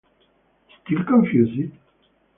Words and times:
Still 0.81 1.03
confused? 1.03 1.73